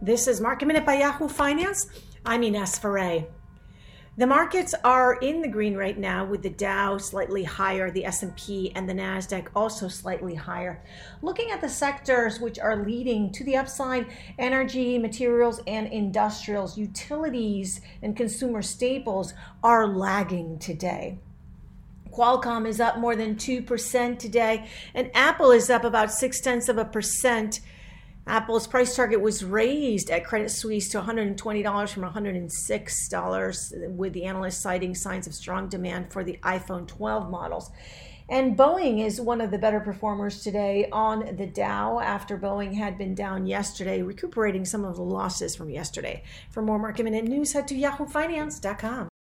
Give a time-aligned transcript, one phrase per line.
[0.00, 1.88] This is Market Minute by Yahoo Finance.
[2.24, 3.24] I'm Ines Ferre.
[4.16, 8.70] The markets are in the green right now with the Dow slightly higher, the S&P
[8.76, 10.84] and the Nasdaq also slightly higher.
[11.20, 14.06] Looking at the sectors which are leading to the upside,
[14.38, 19.34] energy, materials and industrials, utilities and consumer staples
[19.64, 21.18] are lagging today.
[22.12, 26.78] Qualcomm is up more than 2% today, and Apple is up about six tenths of
[26.78, 27.58] a percent
[28.28, 34.60] Apple's price target was raised at Credit Suisse to $120 from $106, with the analyst
[34.60, 37.70] citing signs of strong demand for the iPhone 12 models.
[38.28, 42.98] And Boeing is one of the better performers today on the Dow after Boeing had
[42.98, 46.22] been down yesterday, recuperating some of the losses from yesterday.
[46.50, 49.08] For more market minute news, head to yahoofinance.com.